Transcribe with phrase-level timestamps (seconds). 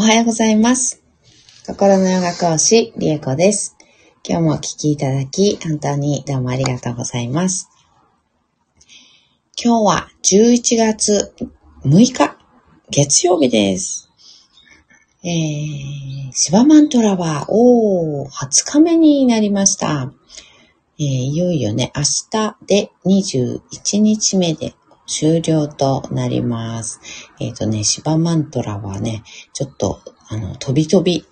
[0.00, 1.02] おはようございます。
[1.66, 3.76] 心のヨガ講師、リエコです。
[4.26, 7.68] 今日もお聞きいただき、本当にどうもありがとうございます。
[9.62, 11.34] 今日は11月
[11.84, 12.38] 6日、
[12.88, 14.08] 月曜日です。
[15.22, 20.10] えー、シバマントラは、おー、20日目になりました。
[20.98, 24.74] えーいよいよね、明日で21日目で
[25.10, 27.00] 終了となります。
[27.40, 31.26] えっ、とね、シバマントラはね、ちょっと、あの、飛び飛び、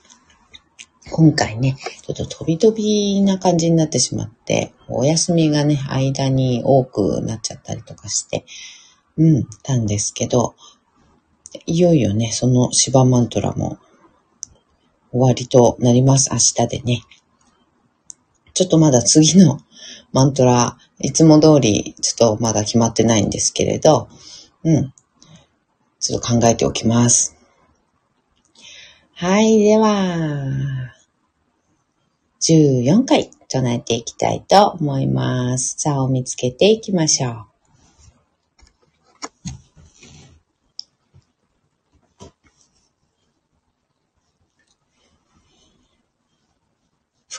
[1.13, 8.45] 今回ね、ちょっと飛び飛びな感じになってしまって、お休みがね、間に多くなっちゃったりとかして、
[9.17, 10.57] うん、たんですけど、
[11.67, 13.79] いよいよね、そのシバマントラも
[15.13, 16.31] 終わりとなります。
[16.33, 17.03] 明日でね。
[18.55, 19.61] ちょっとまだ次の
[20.13, 24.09] マントラ、いつも通り、ちょっとまだ決まってないんですけれど、
[24.65, 24.93] うん。
[26.01, 27.37] ちょっと考えておきます。
[29.15, 30.95] はい、では、
[32.41, 35.75] 14回唱えていきたいと思います。
[35.79, 37.48] さあ、を見つけていきましょう。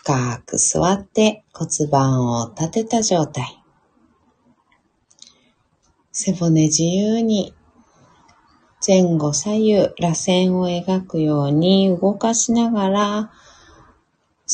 [0.10, 3.62] 深く座って骨盤を立てた状態。
[6.12, 7.54] 背骨自由に
[8.86, 13.32] 前後左右螺旋を描くように動かしながら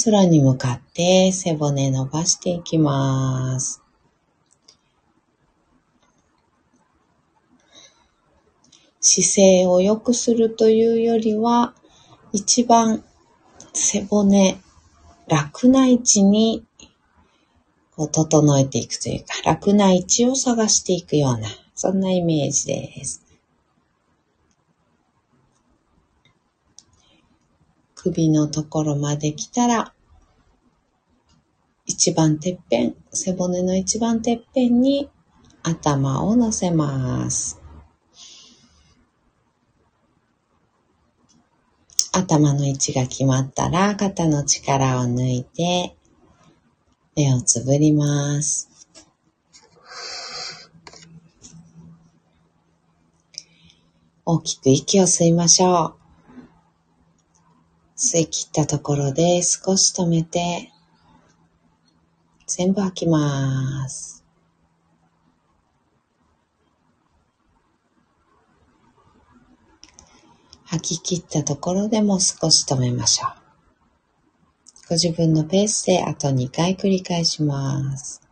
[0.04, 3.82] 空に向かって背骨伸ばしていきます。
[9.00, 11.74] 姿勢を良くするというよりは
[12.34, 13.06] 一番
[13.72, 14.60] 背骨
[15.28, 16.66] 楽な位置に
[17.96, 23.24] こう整えていくというか、楽な位置を探していくような、そんなイメージです。
[27.96, 29.94] 首のところまで来たら、
[31.86, 35.10] 一番てっぺん、背骨の一番てっぺんに
[35.64, 37.65] 頭を乗せます。
[42.18, 45.98] 頭の位置が決まったら、肩の力を抜いて、
[47.14, 48.70] 目をつぶります。
[54.24, 56.06] 大きく息を吸いましょう。
[57.98, 60.72] 吸い切ったところで少し止めて、
[62.48, 64.25] 全部吐きます。
[70.76, 73.32] 吐き切ったところでも少し止めましょう。
[74.90, 78.25] ご自分のペースであと2回繰り返します。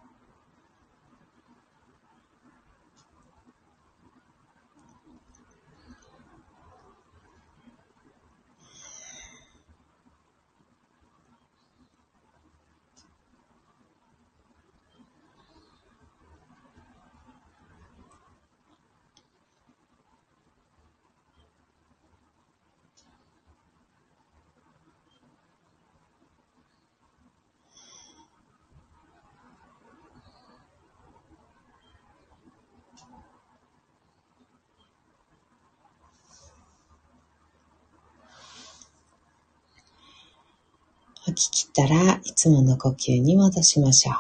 [41.34, 44.16] 吐き切ったらいつもの呼吸に戻しましょう。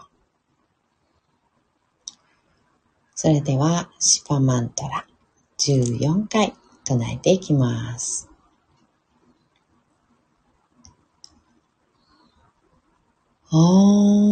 [3.16, 5.06] それではシパマントラ
[5.60, 6.54] 14回
[6.84, 8.30] 唱えていきます。
[13.52, 14.23] オン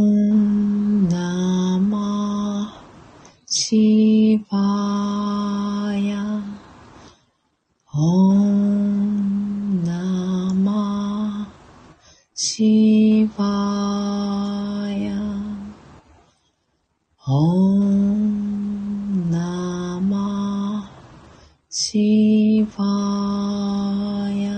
[21.74, 24.52] シバヤ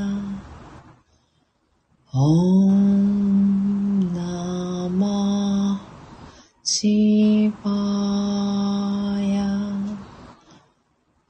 [2.11, 5.79] オンナマ
[6.63, 7.69] シバ
[9.21, 9.45] ヤ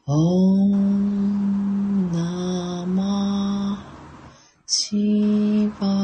[0.05, 3.85] オンナマ
[4.65, 6.03] シバ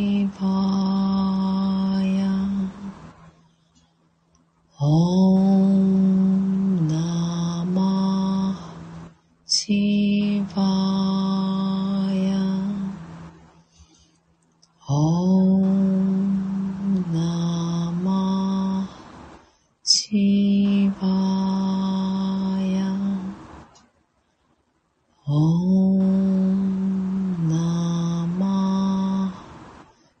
[25.33, 25.39] オ
[26.53, 29.33] ンナマ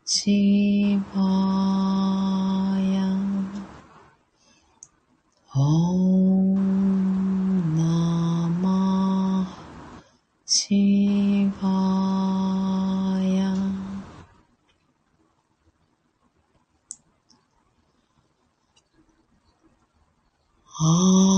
[0.05, 1.19] シバ
[2.79, 3.11] ヤ
[5.53, 5.59] オ
[6.55, 9.45] ンナマ
[10.45, 11.67] シバ
[13.21, 13.51] ヤ
[20.79, 21.30] あ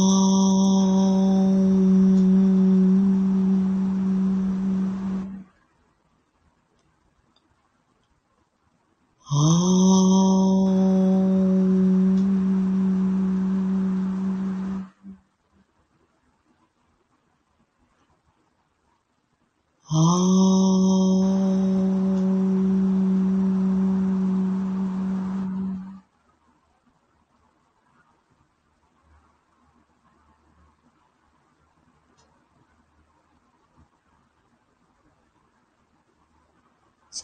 [19.94, 20.00] そ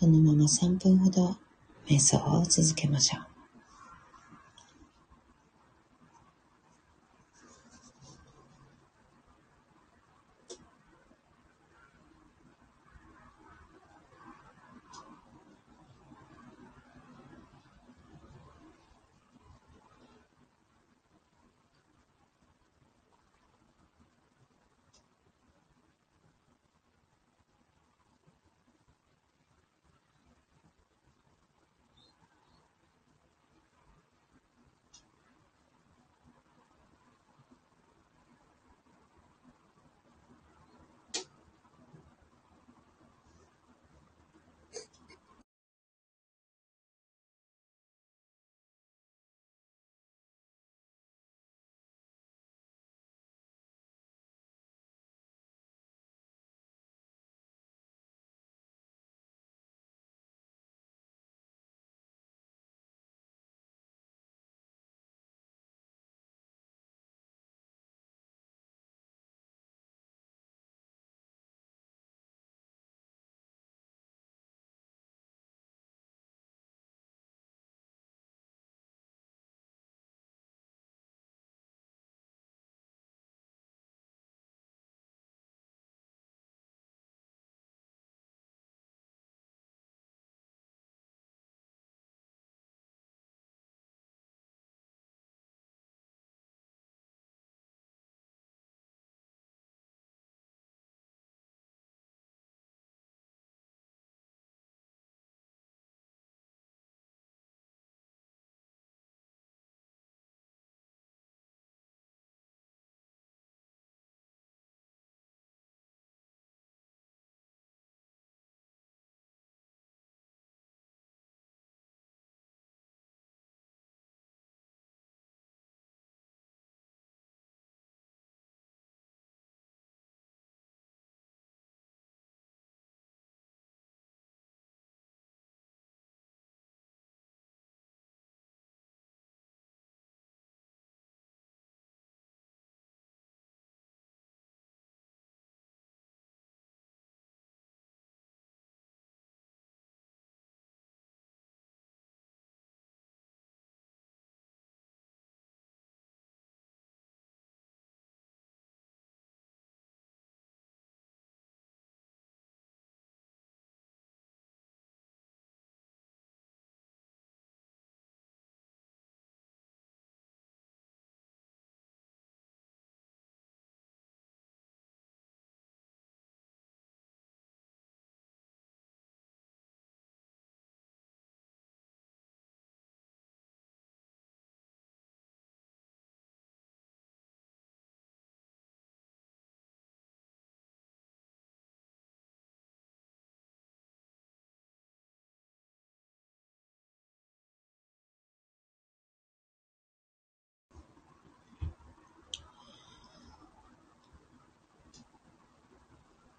[0.06, 1.36] のまま3分ほど
[1.88, 3.29] 瞑想を続けましょう。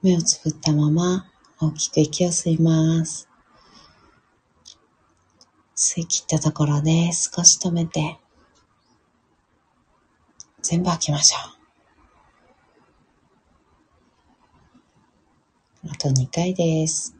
[0.02, 1.26] 目をつぶったまま
[1.60, 3.28] 大きく息を吸います。
[5.76, 8.18] 吸い切ったところで少し止めて、
[10.62, 11.36] 全部吐きましょ
[15.84, 15.90] う。
[15.92, 17.19] あと2回です。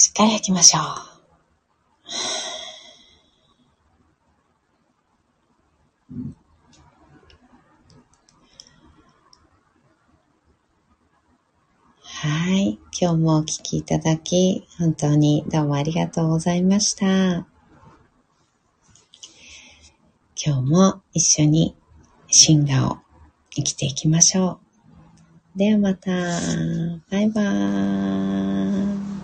[0.00, 0.82] しっかり吐きましょう。
[12.04, 12.78] はい。
[12.96, 17.48] 今日もお聴きいただき、本当にどうもありがとうございました。
[20.40, 21.74] 今日も一緒に
[22.28, 22.98] 進化を
[23.50, 24.60] 生きていきましょ
[25.56, 25.58] う。
[25.58, 26.12] ではまた。
[27.10, 29.17] バイバーイ